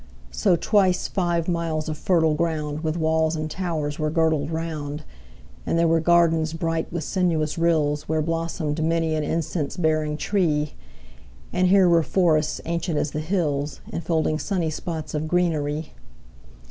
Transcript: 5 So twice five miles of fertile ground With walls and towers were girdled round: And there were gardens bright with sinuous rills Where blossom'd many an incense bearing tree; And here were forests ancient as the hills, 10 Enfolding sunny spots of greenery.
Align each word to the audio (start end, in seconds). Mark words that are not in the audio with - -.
5 0.31 0.35
So 0.35 0.55
twice 0.55 1.07
five 1.07 1.47
miles 1.47 1.87
of 1.87 1.95
fertile 1.95 2.33
ground 2.33 2.83
With 2.83 2.97
walls 2.97 3.35
and 3.35 3.51
towers 3.51 3.99
were 3.99 4.09
girdled 4.09 4.49
round: 4.49 5.03
And 5.63 5.77
there 5.77 5.87
were 5.87 5.99
gardens 5.99 6.53
bright 6.53 6.91
with 6.91 7.03
sinuous 7.03 7.55
rills 7.59 8.09
Where 8.09 8.23
blossom'd 8.23 8.83
many 8.83 9.13
an 9.13 9.23
incense 9.23 9.77
bearing 9.77 10.17
tree; 10.17 10.73
And 11.53 11.67
here 11.67 11.87
were 11.87 12.01
forests 12.01 12.59
ancient 12.65 12.97
as 12.97 13.11
the 13.11 13.19
hills, 13.19 13.79
10 13.91 13.93
Enfolding 13.97 14.39
sunny 14.39 14.71
spots 14.71 15.13
of 15.13 15.27
greenery. 15.27 15.93